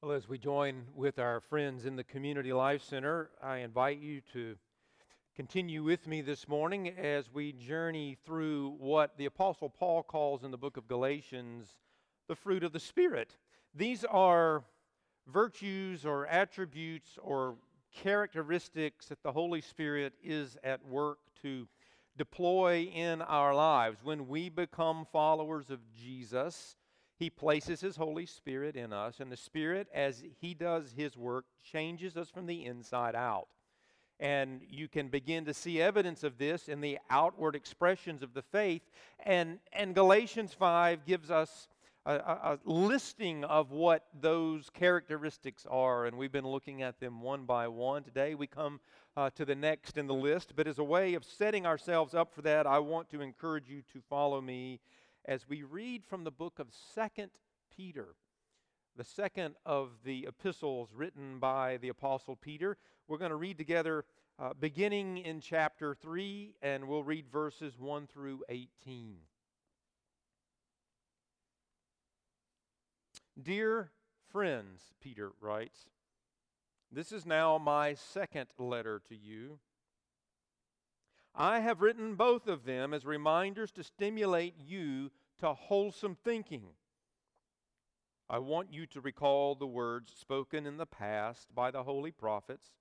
[0.00, 4.20] Well, as we join with our friends in the Community Life Center, I invite you
[4.32, 4.54] to
[5.34, 10.52] continue with me this morning as we journey through what the Apostle Paul calls in
[10.52, 11.74] the book of Galatians
[12.28, 13.38] the fruit of the Spirit.
[13.74, 14.62] These are
[15.26, 17.56] virtues or attributes or
[17.92, 21.66] characteristics that the Holy Spirit is at work to
[22.16, 23.98] deploy in our lives.
[24.04, 26.76] When we become followers of Jesus,
[27.18, 31.46] He places His Holy Spirit in us, and the Spirit, as He does His work,
[31.62, 33.48] changes us from the inside out.
[34.20, 38.42] And you can begin to see evidence of this in the outward expressions of the
[38.42, 38.82] faith.
[39.24, 41.68] And, and Galatians 5 gives us
[42.06, 47.44] a, a, listing of what those characteristics are, and we've been looking at them one
[47.44, 48.02] by one.
[48.02, 48.80] Today we come
[49.16, 52.32] uh, to the next in the list, but as a way of setting ourselves up
[52.32, 54.80] for that, I want to encourage you to follow me
[55.28, 57.30] as we read from the book of Second
[57.76, 58.14] Peter,
[58.96, 62.78] the second of the epistles written by the Apostle Peter.
[63.06, 64.06] We're going to read together
[64.38, 69.18] uh, beginning in chapter 3, and we'll read verses 1 through 18.
[73.40, 73.90] Dear
[74.32, 75.90] friends, Peter writes,
[76.90, 79.58] this is now my second letter to you.
[81.34, 86.64] I have written both of them as reminders to stimulate you to wholesome thinking.
[88.28, 92.72] I want you to recall the words spoken in the past by the holy prophets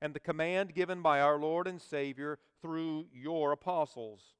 [0.00, 4.34] and the command given by our Lord and Savior through your apostles.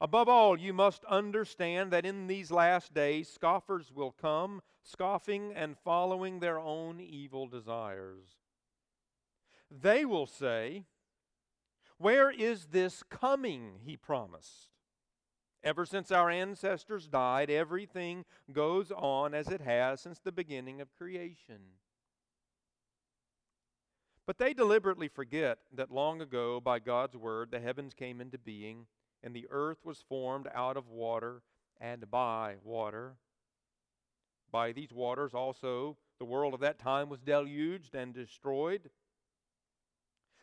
[0.00, 5.76] Above all, you must understand that in these last days scoffers will come, scoffing and
[5.84, 8.38] following their own evil desires.
[9.70, 10.84] They will say,
[12.00, 14.70] Where is this coming he promised?
[15.62, 20.94] Ever since our ancestors died, everything goes on as it has since the beginning of
[20.96, 21.58] creation.
[24.24, 28.86] But they deliberately forget that long ago, by God's word, the heavens came into being
[29.22, 31.42] and the earth was formed out of water
[31.82, 33.16] and by water.
[34.50, 38.88] By these waters also the world of that time was deluged and destroyed.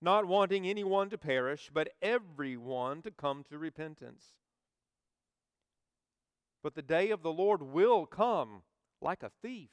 [0.00, 4.24] not wanting anyone to perish, but everyone to come to repentance.
[6.62, 8.62] But the day of the Lord will come
[9.00, 9.70] like a thief.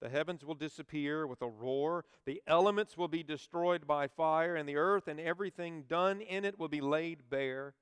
[0.00, 4.68] The heavens will disappear with a roar, the elements will be destroyed by fire, and
[4.68, 7.74] the earth and everything done in it will be laid bare.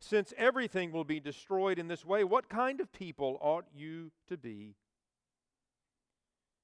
[0.00, 4.36] Since everything will be destroyed in this way, what kind of people ought you to
[4.36, 4.74] be?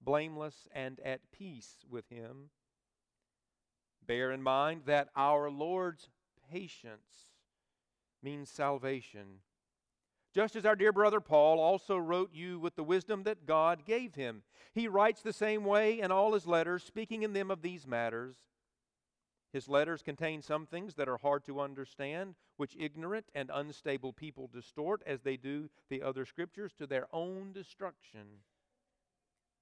[0.00, 2.50] blameless, and at peace with him.
[4.06, 6.08] Bear in mind that our Lord's
[6.50, 7.32] patience
[8.22, 9.40] means salvation
[10.32, 14.14] just as our dear brother Paul also wrote you with the wisdom that God gave
[14.14, 14.42] him.
[14.72, 18.36] He writes the same way in all his letters, speaking in them of these matters.
[19.52, 24.48] His letters contain some things that are hard to understand, which ignorant and unstable people
[24.52, 28.44] distort, as they do the other scriptures, to their own destruction.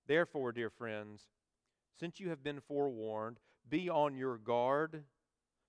[0.09, 1.29] Therefore, dear friends,
[2.01, 3.39] since you have been forewarned,
[3.69, 5.05] be on your guard,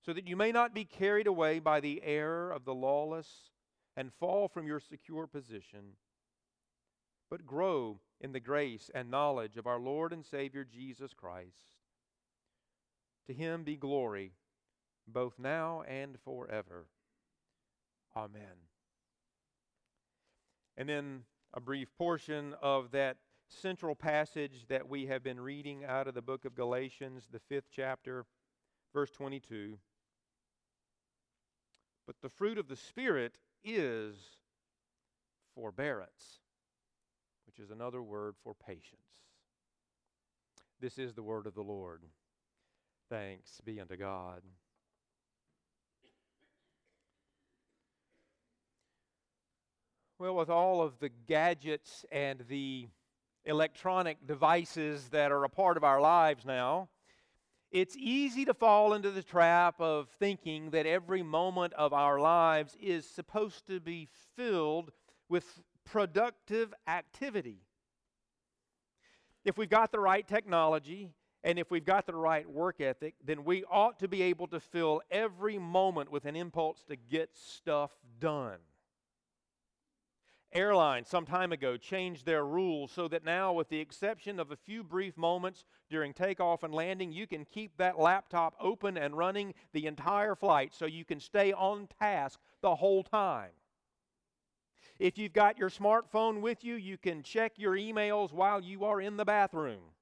[0.02, 3.52] so that you may not be carried away by the error of the lawless
[3.98, 5.98] and fall from your secure position,
[7.30, 11.76] but grow in the grace and knowledge of our Lord and Savior Jesus Christ.
[13.28, 14.32] To him be glory,
[15.06, 16.88] both now and forever.
[18.16, 18.68] Amen.
[20.78, 23.18] And then a brief portion of that
[23.50, 27.68] central passage that we have been reading out of the book of Galatians, the fifth
[27.76, 28.26] chapter,
[28.94, 29.78] verse 22.
[32.06, 34.16] But the fruit of the Spirit is
[35.56, 36.40] forbearance,
[37.46, 39.02] which is another word for patience.
[40.80, 42.04] This is the word of the Lord.
[43.10, 44.42] Thanks be unto God.
[50.20, 52.90] Well, with all of the gadgets and the
[53.50, 56.88] electronic devices that are a part of our lives now,
[57.72, 62.78] it's easy to fall into the trap of thinking that every moment of our lives
[62.82, 64.92] is supposed to be filled
[65.28, 67.60] with productive activity
[69.46, 71.10] if we've got the right technology
[71.44, 74.60] and if we've got the right work ethic, then we ought to be able to
[74.60, 78.58] fill every moment with an impulse to get stuff done.
[80.52, 84.56] Airlines, some time ago, changed their rules so that now, with the exception of a
[84.56, 89.54] few brief moments during takeoff and landing, you can keep that laptop open and running
[89.74, 93.52] the entire flight so you can stay on task the whole time.
[94.98, 99.00] If you've got your smartphone with you, you can check your emails while you are
[99.00, 99.94] in the bathroom.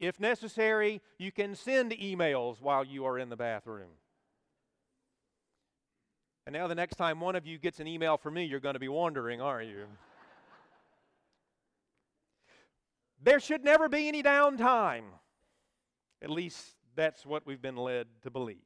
[0.00, 3.90] If necessary, you can send emails while you are in the bathroom.
[6.46, 8.74] And now, the next time one of you gets an email from me, you're going
[8.74, 9.86] to be wondering, aren't you?
[13.22, 15.02] there should never be any downtime.
[16.22, 16.64] At least
[16.94, 18.58] that's what we've been led to believe.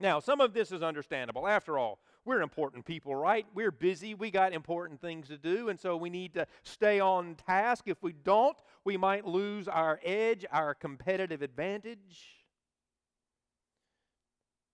[0.00, 1.46] Now, some of this is understandable.
[1.46, 3.46] After all, we're important people, right?
[3.54, 4.14] We're busy.
[4.14, 7.84] We got important things to do, and so we need to stay on task.
[7.86, 12.44] If we don't, we might lose our edge, our competitive advantage.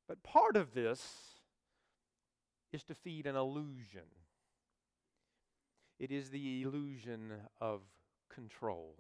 [0.09, 1.34] But part of this
[2.75, 4.03] is to feed an illusion.
[6.01, 7.83] It is the illusion of
[8.29, 8.97] control.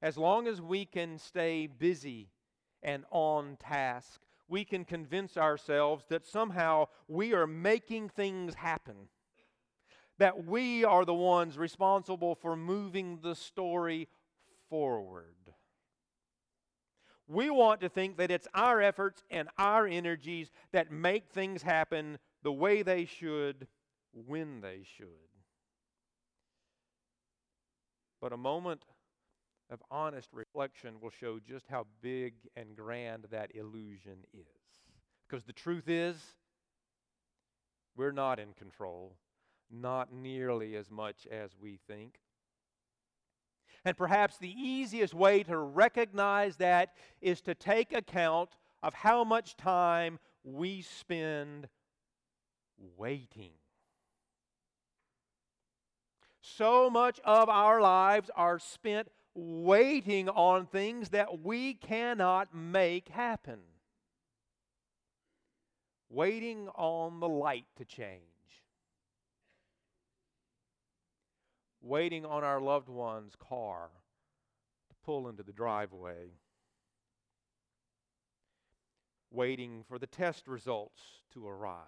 [0.00, 2.30] As long as we can stay busy
[2.84, 9.08] and on task, we can convince ourselves that somehow we are making things happen,
[10.18, 14.08] that we are the ones responsible for moving the story
[14.70, 15.34] forward.
[17.28, 22.18] We want to think that it's our efforts and our energies that make things happen
[22.42, 23.66] the way they should,
[24.12, 25.08] when they should.
[28.20, 28.82] But a moment
[29.70, 34.46] of honest reflection will show just how big and grand that illusion is.
[35.28, 36.16] Because the truth is,
[37.94, 39.16] we're not in control,
[39.70, 42.20] not nearly as much as we think.
[43.84, 48.50] And perhaps the easiest way to recognize that is to take account
[48.82, 51.68] of how much time we spend
[52.96, 53.52] waiting.
[56.40, 63.60] So much of our lives are spent waiting on things that we cannot make happen.
[66.10, 68.27] Waiting on the light to change.
[71.80, 73.90] Waiting on our loved one's car
[74.88, 76.32] to pull into the driveway.
[79.30, 81.00] Waiting for the test results
[81.34, 81.82] to arrive.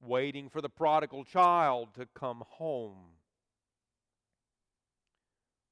[0.00, 3.18] Waiting for the prodigal child to come home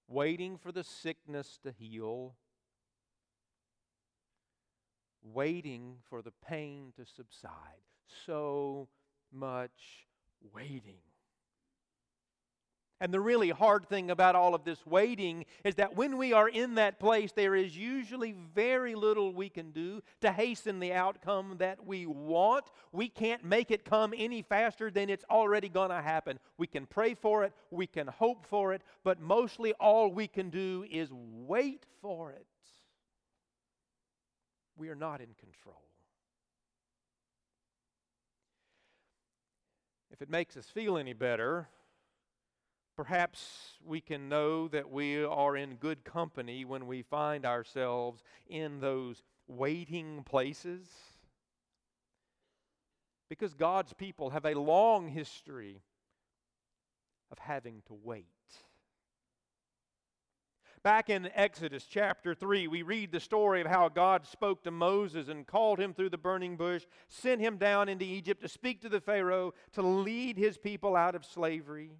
[0.08, 2.34] waiting for the sickness to heal,
[5.22, 7.82] waiting for the pain to subside.
[8.24, 8.88] So
[9.32, 10.06] much
[10.54, 11.00] waiting.
[12.98, 16.48] And the really hard thing about all of this waiting is that when we are
[16.48, 21.56] in that place, there is usually very little we can do to hasten the outcome
[21.58, 22.64] that we want.
[22.92, 26.38] We can't make it come any faster than it's already going to happen.
[26.56, 30.48] We can pray for it, we can hope for it, but mostly all we can
[30.48, 32.46] do is wait for it.
[34.78, 35.82] We are not in control.
[40.10, 41.68] If it makes us feel any better,
[42.96, 48.80] Perhaps we can know that we are in good company when we find ourselves in
[48.80, 50.88] those waiting places.
[53.28, 55.82] Because God's people have a long history
[57.30, 58.26] of having to wait.
[60.82, 65.28] Back in Exodus chapter 3, we read the story of how God spoke to Moses
[65.28, 68.88] and called him through the burning bush, sent him down into Egypt to speak to
[68.88, 71.90] the Pharaoh, to lead his people out of slavery.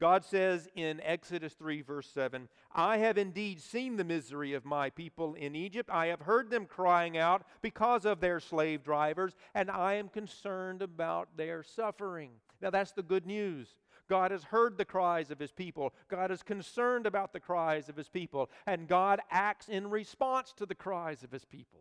[0.00, 4.90] God says in Exodus 3, verse 7, I have indeed seen the misery of my
[4.90, 5.88] people in Egypt.
[5.92, 10.82] I have heard them crying out because of their slave drivers, and I am concerned
[10.82, 12.32] about their suffering.
[12.60, 13.68] Now, that's the good news.
[14.08, 15.94] God has heard the cries of his people.
[16.08, 20.66] God is concerned about the cries of his people, and God acts in response to
[20.66, 21.80] the cries of his people.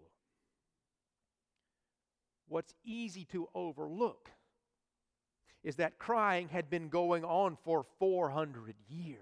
[2.47, 4.29] What's easy to overlook
[5.63, 9.19] is that crying had been going on for 400 years.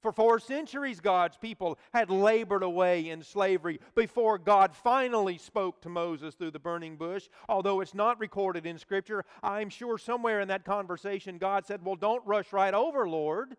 [0.00, 5.90] For four centuries, God's people had labored away in slavery before God finally spoke to
[5.90, 7.28] Moses through the burning bush.
[7.50, 11.96] Although it's not recorded in Scripture, I'm sure somewhere in that conversation God said, Well,
[11.96, 13.56] don't rush right over, Lord.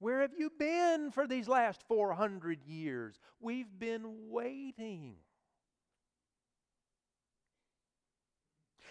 [0.00, 3.20] Where have you been for these last 400 years?
[3.38, 5.14] We've been waiting.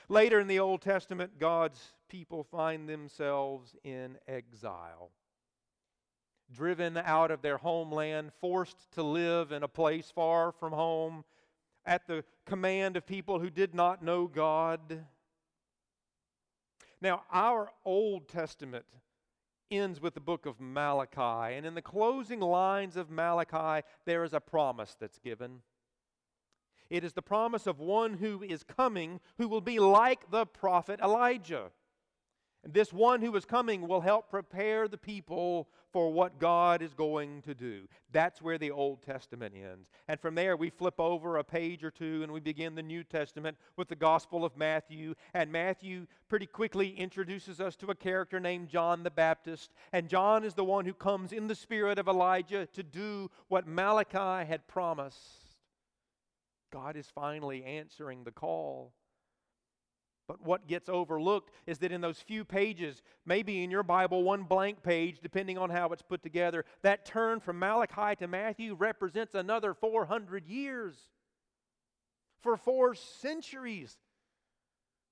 [0.09, 5.11] Later in the Old Testament, God's people find themselves in exile
[6.51, 11.23] driven out of their homeland, forced to live in a place far from home,
[11.85, 15.05] at the command of people who did not know God.
[17.01, 18.85] Now, our Old Testament
[19.71, 24.33] ends with the book of Malachi, and in the closing lines of Malachi, there is
[24.33, 25.61] a promise that's given.
[26.91, 30.99] It is the promise of one who is coming who will be like the prophet
[31.01, 31.71] Elijah.
[32.65, 36.93] And this one who is coming will help prepare the people for what God is
[36.93, 37.87] going to do.
[38.11, 39.89] That's where the Old Testament ends.
[40.09, 43.05] And from there, we flip over a page or two and we begin the New
[43.05, 45.15] Testament with the Gospel of Matthew.
[45.33, 49.71] And Matthew pretty quickly introduces us to a character named John the Baptist.
[49.93, 53.65] And John is the one who comes in the spirit of Elijah to do what
[53.65, 55.40] Malachi had promised.
[56.71, 58.93] God is finally answering the call.
[60.27, 64.43] But what gets overlooked is that in those few pages, maybe in your Bible, one
[64.43, 69.35] blank page, depending on how it's put together, that turn from Malachi to Matthew represents
[69.35, 70.95] another 400 years.
[72.41, 73.97] For four centuries,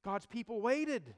[0.05, 1.15] God's people waited,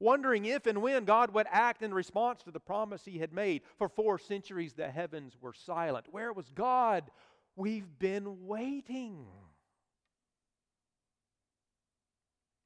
[0.00, 3.62] wondering if and when God would act in response to the promise He had made.
[3.76, 6.06] For four centuries, the heavens were silent.
[6.10, 7.10] Where was God?
[7.54, 9.26] We've been waiting.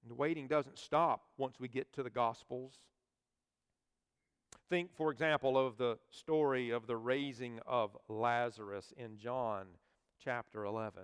[0.09, 2.75] The waiting doesn't stop once we get to the Gospels.
[4.69, 9.67] Think, for example, of the story of the raising of Lazarus in John
[10.23, 11.03] chapter 11.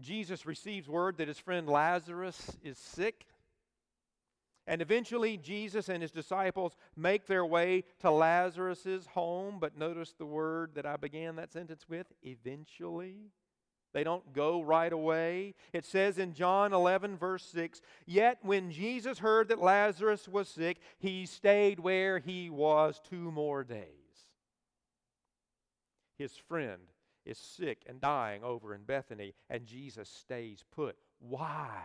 [0.00, 3.26] Jesus receives word that his friend Lazarus is sick.
[4.66, 9.58] And eventually, Jesus and his disciples make their way to Lazarus' home.
[9.58, 13.32] But notice the word that I began that sentence with eventually.
[13.98, 15.56] They don't go right away.
[15.72, 20.76] It says in John 11, verse 6 Yet when Jesus heard that Lazarus was sick,
[21.00, 23.82] he stayed where he was two more days.
[26.16, 26.82] His friend
[27.26, 30.94] is sick and dying over in Bethany, and Jesus stays put.
[31.18, 31.80] Why?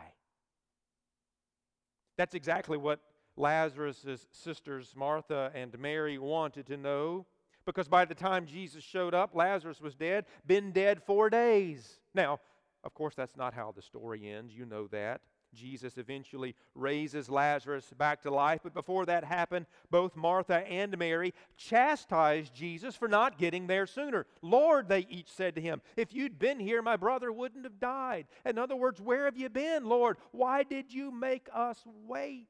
[2.15, 2.99] That's exactly what
[3.35, 7.25] Lazarus' sisters, Martha and Mary, wanted to know
[7.65, 11.99] because by the time Jesus showed up, Lazarus was dead, been dead four days.
[12.13, 12.39] Now,
[12.83, 14.53] of course, that's not how the story ends.
[14.53, 15.21] You know that.
[15.53, 18.61] Jesus eventually raises Lazarus back to life.
[18.63, 24.25] But before that happened, both Martha and Mary chastised Jesus for not getting there sooner.
[24.41, 28.25] Lord, they each said to him, if you'd been here, my brother wouldn't have died.
[28.45, 30.17] In other words, where have you been, Lord?
[30.31, 32.47] Why did you make us wait?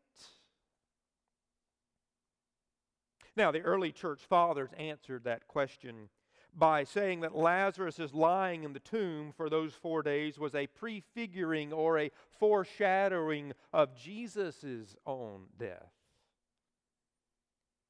[3.36, 6.10] Now, the early church fathers answered that question
[6.56, 11.74] by saying that Lazarus' lying in the tomb for those four days was a prefiguring
[11.74, 15.92] or a foreshadowing of Jesus' own death.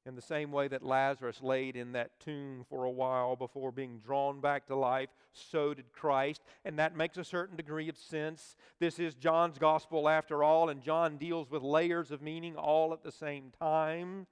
[0.06, 4.00] In the same way that Lazarus laid in that tomb for a while before being
[4.00, 6.42] drawn back to life, so did Christ.
[6.64, 8.54] And that makes a certain degree of sense.
[8.80, 13.02] This is John's gospel after all, and John deals with layers of meaning all at
[13.02, 14.26] the same time.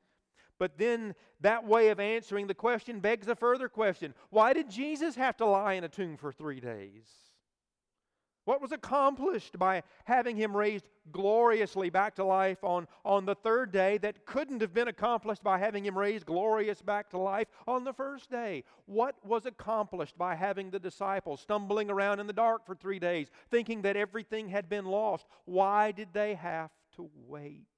[0.59, 5.16] But then that way of answering the question begs a further question Why did Jesus
[5.16, 7.09] have to lie in a tomb for three days?
[8.44, 13.71] What was accomplished by having him raised gloriously back to life on, on the third
[13.71, 17.85] day that couldn't have been accomplished by having him raised glorious back to life on
[17.85, 18.64] the first day?
[18.87, 23.30] What was accomplished by having the disciples stumbling around in the dark for three days,
[23.50, 25.26] thinking that everything had been lost?
[25.44, 27.68] Why did they have to wait?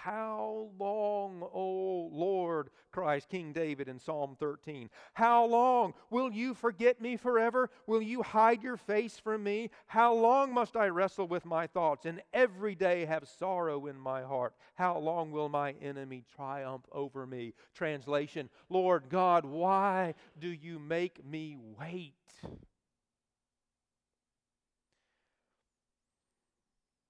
[0.00, 4.90] How long, O Lord, cries King David in Psalm 13.
[5.14, 7.68] How long will you forget me forever?
[7.88, 9.70] Will you hide your face from me?
[9.86, 14.22] How long must I wrestle with my thoughts and every day have sorrow in my
[14.22, 14.54] heart?
[14.76, 17.54] How long will my enemy triumph over me?
[17.74, 22.14] Translation Lord God, why do you make me wait?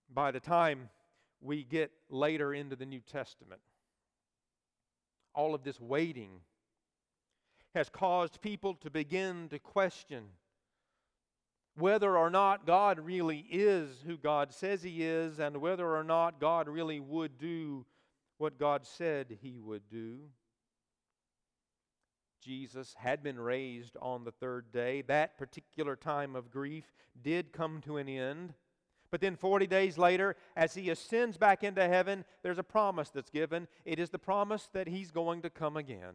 [0.09, 0.89] By the time
[1.41, 3.61] we get later into the New Testament.
[5.35, 6.41] All of this waiting
[7.75, 10.25] has caused people to begin to question
[11.77, 16.41] whether or not God really is who God says He is, and whether or not
[16.41, 17.87] God really would do
[18.39, 20.19] what God said He would do.
[22.43, 25.03] Jesus had been raised on the third day.
[25.03, 26.85] That particular time of grief
[27.21, 28.55] did come to an end.
[29.11, 33.31] But then 40 days later, as he ascends back into heaven, there's a promise that's
[33.31, 33.69] given.
[33.85, 36.15] It is the promise that he's going to come again.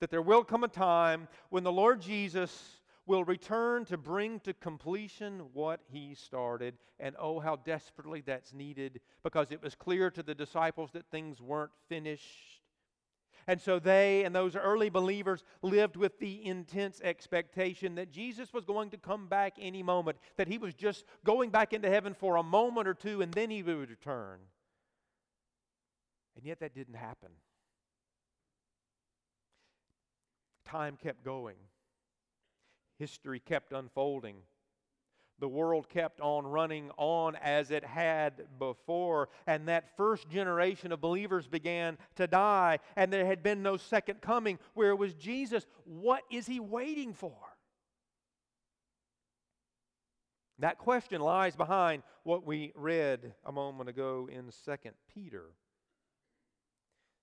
[0.00, 4.54] That there will come a time when the Lord Jesus will return to bring to
[4.54, 6.74] completion what he started.
[7.00, 11.40] And oh, how desperately that's needed because it was clear to the disciples that things
[11.40, 12.49] weren't finished.
[13.46, 18.64] And so they and those early believers lived with the intense expectation that Jesus was
[18.64, 22.36] going to come back any moment, that he was just going back into heaven for
[22.36, 24.38] a moment or two and then he would return.
[26.36, 27.30] And yet that didn't happen.
[30.64, 31.56] Time kept going,
[32.98, 34.36] history kept unfolding
[35.40, 39.28] the world kept on running on as it had before.
[39.46, 44.20] And that first generation of believers began to die, and there had been no second
[44.20, 45.66] coming where it was Jesus.
[45.84, 47.36] What is he waiting for?
[50.58, 55.44] That question lies behind what we read a moment ago in 2 Peter.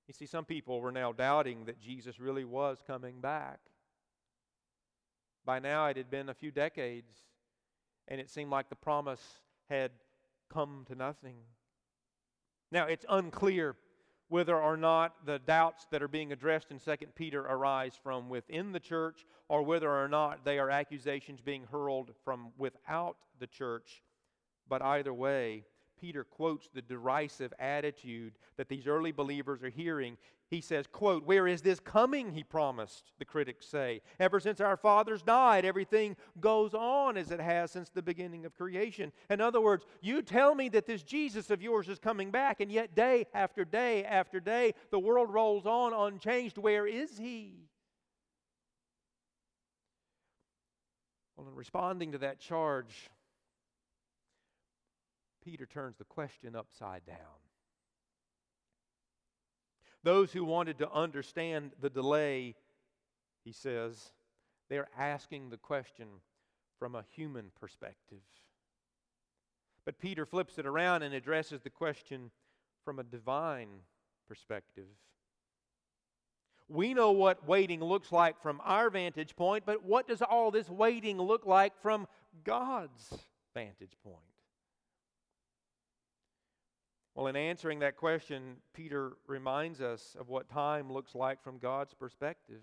[0.07, 3.59] You see, some people were now doubting that Jesus really was coming back.
[5.45, 7.13] By now, it had been a few decades
[8.07, 9.21] and it seemed like the promise
[9.69, 9.91] had
[10.49, 11.35] come to nothing.
[12.71, 13.75] Now, it's unclear
[14.29, 18.73] whether or not the doubts that are being addressed in 2 Peter arise from within
[18.73, 24.03] the church or whether or not they are accusations being hurled from without the church.
[24.67, 25.63] But either way,
[25.99, 30.17] Peter quotes the derisive attitude that these early believers are hearing.
[30.49, 34.01] He says, quote, Where is this coming, he promised, the critics say.
[34.19, 38.55] Ever since our fathers died, everything goes on as it has since the beginning of
[38.55, 39.11] creation.
[39.29, 42.71] In other words, you tell me that this Jesus of yours is coming back, and
[42.71, 46.57] yet day after day after day, the world rolls on unchanged.
[46.57, 47.67] Where is he?
[51.35, 53.09] Well, in responding to that charge,
[55.47, 57.39] Peter turns the question upside down.
[60.03, 62.55] Those who wanted to understand the delay,
[63.45, 64.11] he says,
[64.69, 66.07] they're asking the question
[66.77, 68.19] from a human perspective.
[69.85, 72.29] But Peter flips it around and addresses the question
[72.83, 73.69] from a divine
[74.27, 74.89] perspective.
[76.67, 80.69] We know what waiting looks like from our vantage point, but what does all this
[80.69, 82.05] waiting look like from
[82.43, 83.17] God's
[83.53, 84.36] vantage point?
[87.17, 91.95] Well, in answering that question, Peter reminds us of what time looks like from God's
[91.95, 92.61] perspective.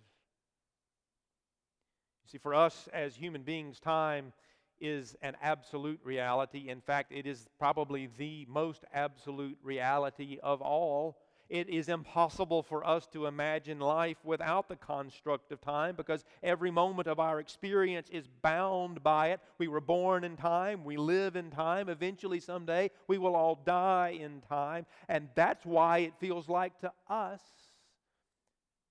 [2.22, 4.32] You see, for us as human beings, time
[4.80, 6.68] is an absolute reality.
[6.68, 11.18] In fact, it is probably the most absolute reality of all.
[11.48, 16.70] It is impossible for us to imagine life without the construct of time because every
[16.70, 19.40] moment of our experience is bound by it.
[19.58, 21.88] We were born in time, we live in time.
[21.88, 24.86] Eventually, someday, we will all die in time.
[25.08, 27.42] And that's why it feels like to us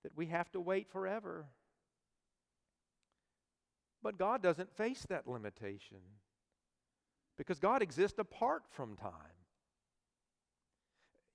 [0.03, 1.45] that we have to wait forever.
[4.03, 5.99] But God doesn't face that limitation
[7.37, 9.42] because God exists apart from time.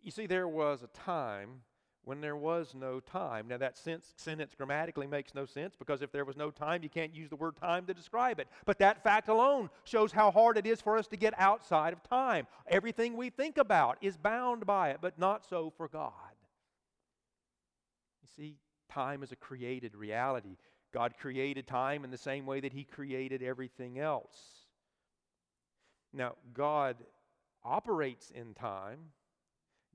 [0.02, 1.62] You see, there was a time
[2.08, 3.48] when there was no time.
[3.48, 6.88] Now, that sense, sentence grammatically makes no sense because if there was no time, you
[6.88, 8.48] can't use the word time to describe it.
[8.64, 12.02] But that fact alone shows how hard it is for us to get outside of
[12.02, 12.46] time.
[12.66, 16.12] Everything we think about is bound by it, but not so for God.
[18.22, 18.56] You see,
[18.90, 20.56] time is a created reality.
[20.94, 24.38] God created time in the same way that He created everything else.
[26.14, 26.96] Now, God
[27.62, 28.98] operates in time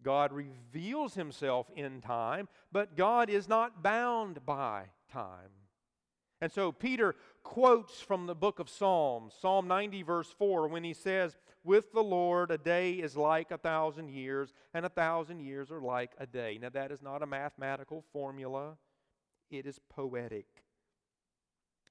[0.04, 5.50] God reveals himself in time, but God is not bound by time.
[6.42, 10.94] And so Peter quotes from the book of Psalms, Psalm 90, verse 4, when he
[10.94, 15.72] says, With the Lord, a day is like a thousand years, and a thousand years
[15.72, 16.60] are like a day.
[16.62, 18.78] Now, that is not a mathematical formula,
[19.50, 20.63] it is poetic.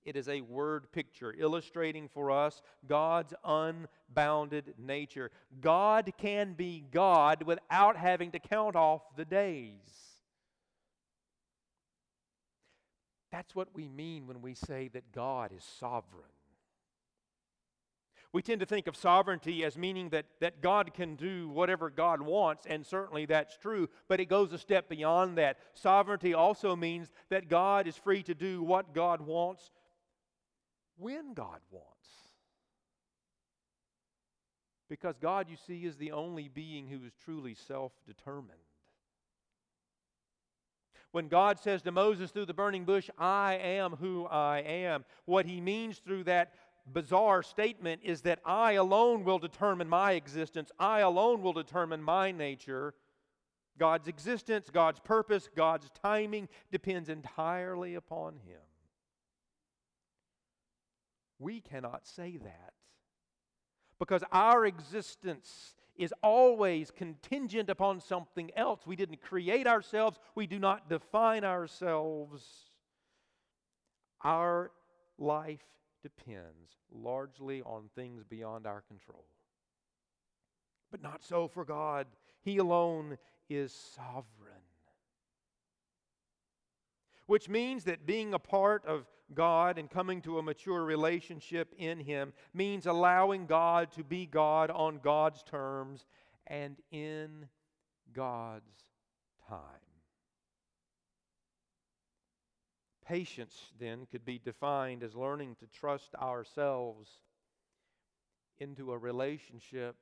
[0.04, 5.30] It is a word picture illustrating for us God's unbounded nature.
[5.60, 10.12] God can be God without having to count off the days.
[13.30, 16.26] That's what we mean when we say that God is sovereign.
[18.32, 22.22] We tend to think of sovereignty as meaning that, that God can do whatever God
[22.22, 25.58] wants, and certainly that's true, but it goes a step beyond that.
[25.74, 29.70] Sovereignty also means that God is free to do what God wants
[31.02, 31.88] when God wants.
[34.88, 38.58] Because God, you see, is the only being who is truly self determined.
[41.12, 45.44] When God says to Moses through the burning bush, I am who I am, what
[45.44, 46.54] he means through that
[46.90, 52.32] bizarre statement is that I alone will determine my existence, I alone will determine my
[52.32, 52.94] nature.
[53.78, 58.60] God's existence, God's purpose, God's timing depends entirely upon him.
[61.42, 62.72] We cannot say that
[63.98, 68.80] because our existence is always contingent upon something else.
[68.86, 72.44] We didn't create ourselves, we do not define ourselves.
[74.22, 74.70] Our
[75.18, 75.64] life
[76.02, 79.24] depends largely on things beyond our control.
[80.90, 82.06] But not so for God.
[82.42, 84.52] He alone is sovereign.
[87.26, 91.98] Which means that being a part of God and coming to a mature relationship in
[91.98, 96.06] Him means allowing God to be God on God's terms
[96.46, 97.48] and in
[98.12, 98.84] God's
[99.48, 99.60] time.
[103.04, 107.10] Patience, then, could be defined as learning to trust ourselves
[108.58, 109.96] into a relationship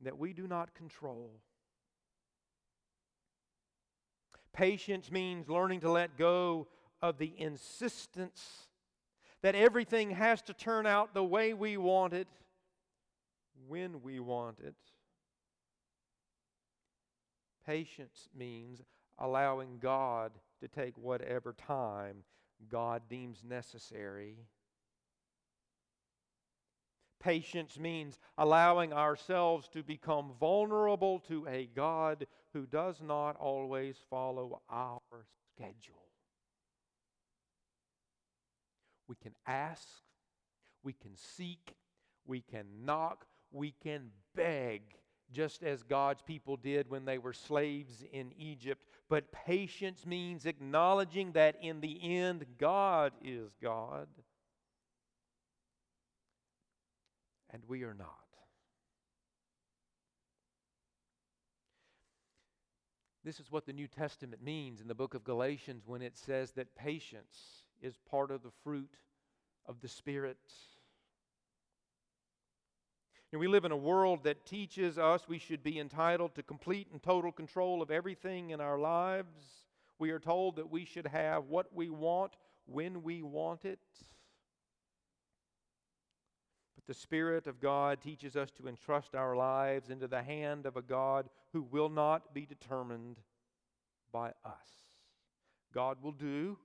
[0.00, 1.30] that we do not control.
[4.52, 6.68] Patience means learning to let go
[7.04, 8.68] of the insistence
[9.42, 12.26] that everything has to turn out the way we want it,
[13.68, 14.74] when we want it.
[17.66, 18.80] Patience means
[19.18, 22.24] allowing God to take whatever time
[22.70, 24.38] God deems necessary.
[27.20, 34.62] Patience means allowing ourselves to become vulnerable to a God who does not always follow
[34.70, 35.00] our
[35.54, 36.03] schedule.
[39.08, 39.86] We can ask,
[40.82, 41.74] we can seek,
[42.26, 44.82] we can knock, we can beg,
[45.32, 48.84] just as God's people did when they were slaves in Egypt.
[49.08, 54.08] But patience means acknowledging that in the end, God is God,
[57.50, 58.08] and we are not.
[63.24, 66.52] This is what the New Testament means in the book of Galatians when it says
[66.52, 68.96] that patience is part of the fruit
[69.66, 70.38] of the Spirit.
[73.30, 76.88] And we live in a world that teaches us we should be entitled to complete
[76.92, 79.44] and total control of everything in our lives.
[79.98, 83.80] We are told that we should have what we want when we want it.
[86.76, 90.76] But the Spirit of God teaches us to entrust our lives into the hand of
[90.76, 93.18] a God who will not be determined
[94.12, 94.68] by us.
[95.74, 96.56] God will do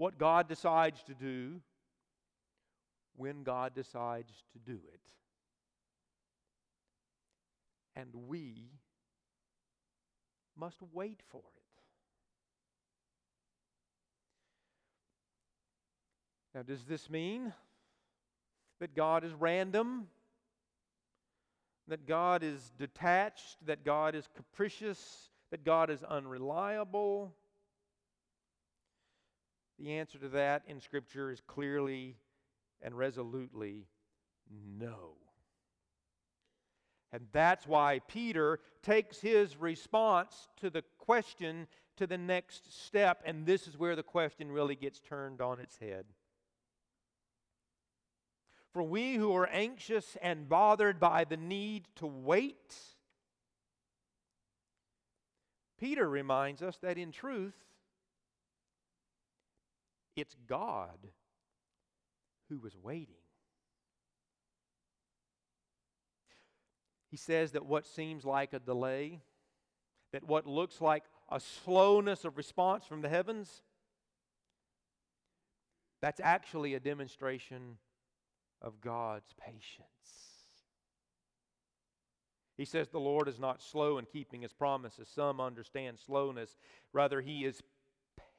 [0.00, 1.60] what God decides to do
[3.16, 5.00] when God decides to do it.
[7.94, 8.70] And we
[10.56, 11.82] must wait for it.
[16.54, 17.52] Now, does this mean
[18.78, 20.06] that God is random?
[21.88, 23.58] That God is detached?
[23.66, 25.28] That God is capricious?
[25.50, 27.34] That God is unreliable?
[29.80, 32.16] The answer to that in Scripture is clearly
[32.82, 33.86] and resolutely
[34.78, 35.14] no.
[37.12, 41.66] And that's why Peter takes his response to the question
[41.96, 45.78] to the next step, and this is where the question really gets turned on its
[45.78, 46.04] head.
[48.72, 52.76] For we who are anxious and bothered by the need to wait,
[55.78, 57.54] Peter reminds us that in truth,
[60.16, 61.08] it's God
[62.48, 63.14] who was waiting.
[67.10, 69.20] He says that what seems like a delay,
[70.12, 73.62] that what looks like a slowness of response from the heavens,
[76.00, 77.78] that's actually a demonstration
[78.62, 79.86] of God's patience.
[82.56, 85.08] He says the Lord is not slow in keeping his promises.
[85.08, 86.58] Some understand slowness.
[86.92, 87.62] Rather, he is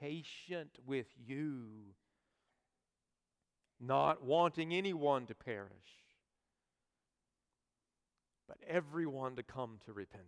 [0.01, 1.67] patient with you,
[3.79, 5.69] not wanting anyone to perish,
[8.47, 10.27] but everyone to come to repentance.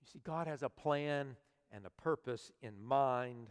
[0.00, 1.36] You see, God has a plan
[1.72, 3.48] and a purpose in mind.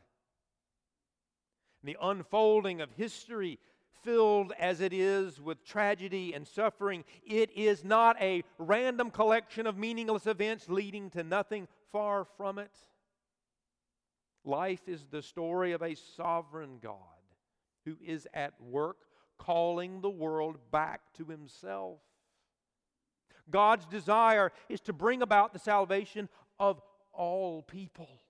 [1.84, 3.60] The unfolding of history,
[4.04, 9.78] filled as it is with tragedy and suffering, it is not a random collection of
[9.78, 12.76] meaningless events leading to nothing Far from it.
[14.44, 16.98] Life is the story of a sovereign God
[17.86, 18.98] who is at work,
[19.38, 22.00] calling the world back to Himself.
[23.50, 28.22] God's desire is to bring about the salvation of all people.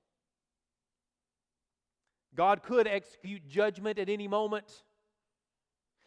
[2.34, 4.84] God could execute judgment at any moment.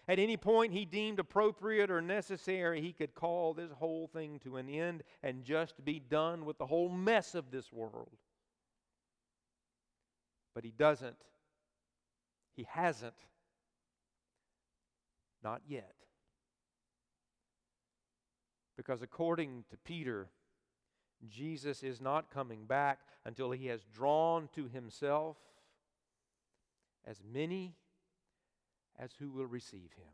[0.06, 4.56] At any point he deemed appropriate or necessary, he could call this whole thing to
[4.56, 8.16] an end and just be done with the whole mess of this world.
[10.54, 11.16] But he doesn't.
[12.54, 13.14] He hasn't.
[15.42, 15.94] Not yet.
[18.76, 20.28] Because according to Peter,
[21.28, 25.36] Jesus is not coming back until he has drawn to himself
[27.06, 27.74] as many
[28.98, 30.12] as who will receive him.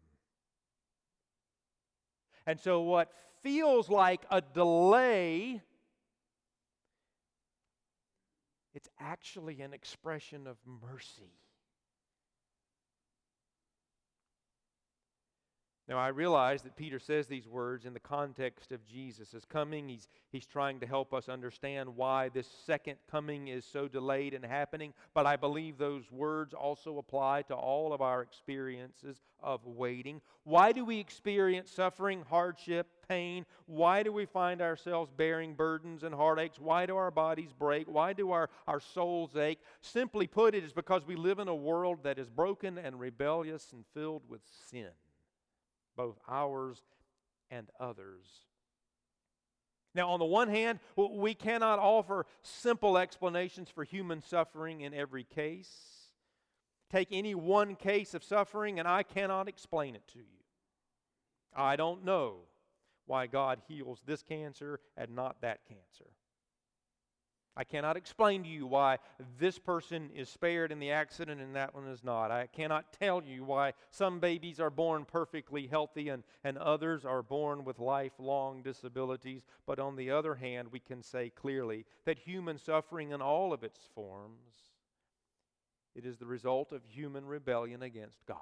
[2.47, 3.13] And so, what
[3.43, 5.63] feels like a delay,
[8.75, 11.35] it's actually an expression of mercy.
[15.91, 19.89] Now, I realize that Peter says these words in the context of Jesus' coming.
[19.89, 24.45] He's, he's trying to help us understand why this second coming is so delayed in
[24.45, 24.95] happening.
[25.15, 30.21] But I believe those words also apply to all of our experiences of waiting.
[30.45, 33.45] Why do we experience suffering, hardship, pain?
[33.67, 36.61] Why do we find ourselves bearing burdens and heartaches?
[36.61, 37.89] Why do our bodies break?
[37.89, 39.59] Why do our, our souls ache?
[39.81, 43.73] Simply put, it is because we live in a world that is broken and rebellious
[43.73, 44.91] and filled with sin
[46.01, 46.83] both ours
[47.51, 48.27] and others.
[49.95, 55.25] Now, on the one hand, we cannot offer simple explanations for human suffering in every
[55.25, 55.69] case.
[56.91, 60.41] Take any one case of suffering, and I cannot explain it to you.
[61.55, 62.45] I don't know
[63.05, 66.13] why God heals this cancer and not that cancer.
[67.57, 68.99] I cannot explain to you why
[69.39, 72.31] this person is spared in the accident and that one is not.
[72.31, 77.23] I cannot tell you why some babies are born perfectly healthy and, and others are
[77.23, 79.43] born with lifelong disabilities.
[79.67, 83.65] But on the other hand, we can say clearly that human suffering in all of
[83.65, 84.55] its forms,
[85.95, 88.39] it is the result of human rebellion against God.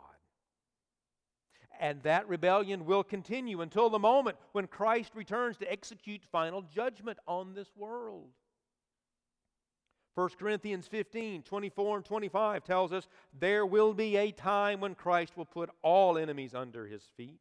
[1.80, 7.18] And that rebellion will continue until the moment when Christ returns to execute final judgment
[7.26, 8.30] on this world.
[10.18, 13.06] 1 Corinthians 15, 24 and 25 tells us
[13.38, 17.38] there will be a time when Christ will put all enemies under his feet.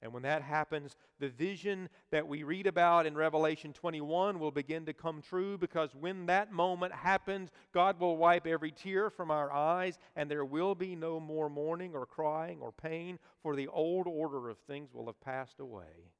[0.00, 4.86] And when that happens, the vision that we read about in Revelation 21 will begin
[4.86, 9.50] to come true because when that moment happens, God will wipe every tear from our
[9.52, 14.06] eyes and there will be no more mourning or crying or pain, for the old
[14.06, 16.12] order of things will have passed away.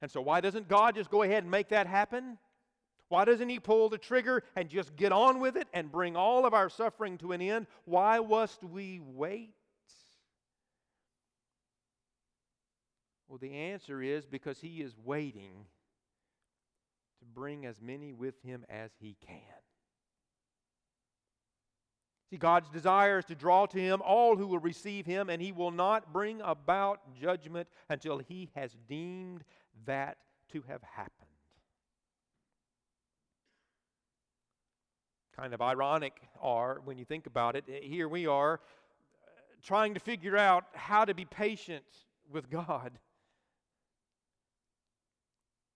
[0.00, 2.38] And so, why doesn't God just go ahead and make that happen?
[3.12, 6.46] Why doesn't He pull the trigger and just get on with it and bring all
[6.46, 7.66] of our suffering to an end?
[7.84, 9.52] Why must we wait?
[13.28, 15.52] Well, the answer is because He is waiting
[17.18, 19.42] to bring as many with Him as He can.
[22.30, 25.52] See, God's desire is to draw to Him all who will receive Him, and He
[25.52, 29.44] will not bring about judgment until He has deemed
[29.84, 30.16] that
[30.52, 31.21] to have happened.
[35.42, 37.64] Kind of ironic are when you think about it.
[37.66, 41.82] Here we are uh, trying to figure out how to be patient
[42.30, 42.92] with God.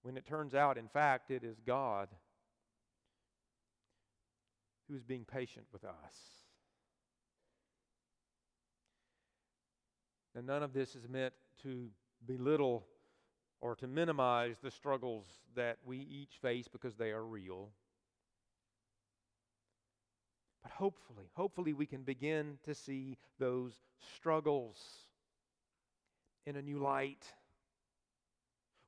[0.03, 2.07] When it turns out, in fact, it is God
[4.89, 6.15] who is being patient with us.
[10.37, 11.89] And none of this is meant to
[12.25, 12.87] belittle
[13.61, 15.27] or to minimize the struggles
[15.57, 17.71] that we each face because they are real.
[20.67, 23.73] But hopefully, hopefully, we can begin to see those
[24.17, 24.77] struggles
[26.45, 27.25] in a new light.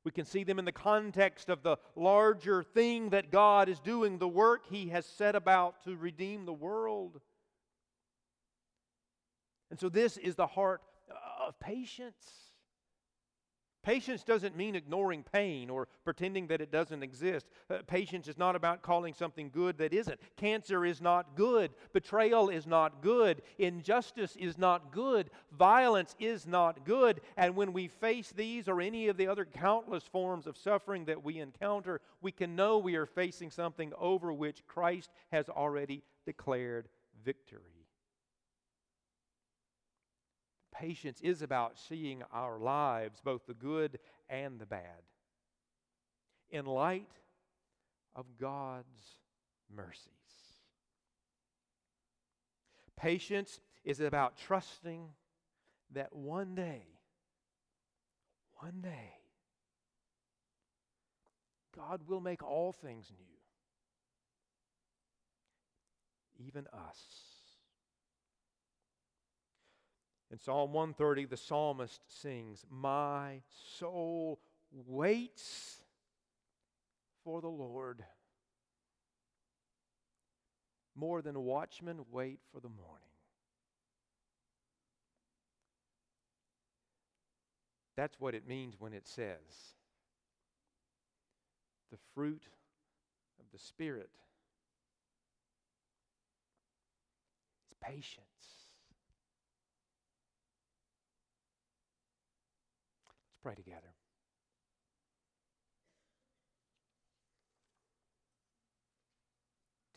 [0.03, 4.17] We can see them in the context of the larger thing that God is doing,
[4.17, 7.21] the work He has set about to redeem the world.
[9.71, 10.81] And so, this is the heart
[11.39, 12.48] of patience.
[13.81, 17.47] Patience doesn't mean ignoring pain or pretending that it doesn't exist.
[17.69, 20.19] Uh, patience is not about calling something good that isn't.
[20.35, 21.71] Cancer is not good.
[21.93, 23.41] Betrayal is not good.
[23.57, 25.29] Injustice is not good.
[25.57, 27.21] Violence is not good.
[27.37, 31.23] And when we face these or any of the other countless forms of suffering that
[31.23, 36.89] we encounter, we can know we are facing something over which Christ has already declared
[37.23, 37.78] victory.
[40.79, 45.03] Patience is about seeing our lives, both the good and the bad,
[46.49, 47.11] in light
[48.15, 49.17] of God's
[49.75, 50.05] mercies.
[52.95, 55.09] Patience is about trusting
[55.91, 56.83] that one day,
[58.59, 59.11] one day,
[61.75, 63.11] God will make all things
[66.37, 67.28] new, even us.
[70.31, 73.41] In Psalm 130, the psalmist sings, My
[73.79, 74.39] soul
[74.71, 75.81] waits
[77.23, 78.03] for the Lord
[80.95, 83.07] more than watchmen wait for the morning.
[87.95, 89.75] That's what it means when it says,
[91.91, 92.43] the fruit
[93.39, 94.09] of the Spirit
[97.67, 98.58] is patience.
[103.41, 103.93] Pray together.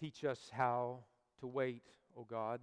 [0.01, 1.05] Teach us how
[1.41, 1.83] to wait,
[2.17, 2.61] O God,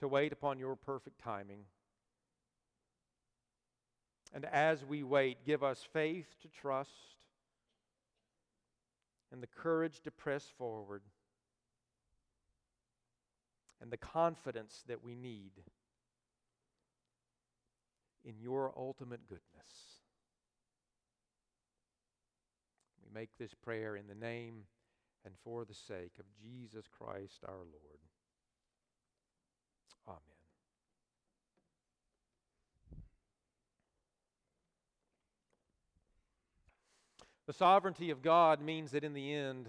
[0.00, 1.64] to wait upon your perfect timing.
[4.34, 7.16] And as we wait, give us faith to trust
[9.30, 11.02] and the courage to press forward
[13.80, 15.50] and the confidence that we need
[18.24, 19.42] in your ultimate goodness.
[23.02, 24.64] We make this prayer in the name
[25.24, 28.00] and for the sake of Jesus Christ our Lord.
[30.08, 30.18] Amen.
[37.46, 39.68] The sovereignty of God means that in the end,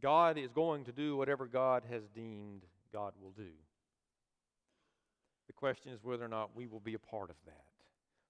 [0.00, 3.50] God is going to do whatever God has deemed God will do.
[5.58, 7.64] Question is whether or not we will be a part of that,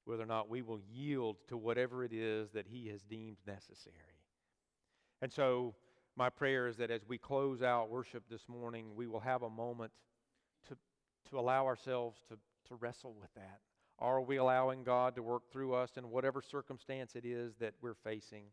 [0.07, 3.95] whether or not we will yield to whatever it is that He has deemed necessary.
[5.21, 5.75] And so,
[6.17, 9.51] my prayer is that as we close out worship this morning, we will have a
[9.51, 9.93] moment
[10.71, 10.77] to,
[11.29, 12.39] to allow ourselves to,
[12.69, 13.61] to wrestle with that.
[13.99, 17.93] Are we allowing God to work through us in whatever circumstance it is that we're
[17.93, 18.45] facing?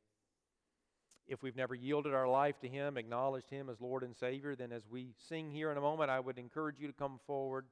[1.28, 4.74] If we've never yielded our life to Him, acknowledged Him as Lord and Savior, then
[4.74, 7.68] as we sing here in a moment, I would encourage you to come forward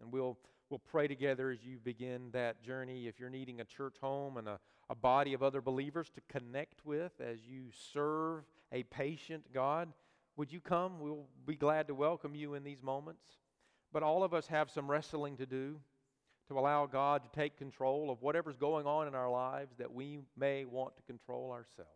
[0.00, 0.38] and we'll,
[0.70, 3.06] we'll pray together as you begin that journey.
[3.06, 4.58] If you're needing a church home and a,
[4.90, 9.92] a body of other believers to connect with as you serve a patient God,
[10.36, 11.00] would you come?
[11.00, 13.24] We'll be glad to welcome you in these moments.
[13.92, 15.80] But all of us have some wrestling to do
[16.48, 20.20] to allow God to take control of whatever's going on in our lives that we
[20.36, 21.90] may want to control ourselves.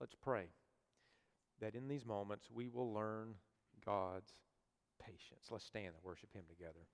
[0.00, 0.44] Let's pray
[1.60, 3.34] that in these moments we will learn
[3.84, 4.32] God's
[5.08, 5.48] patience.
[5.50, 6.84] Let's stand and worship Him together.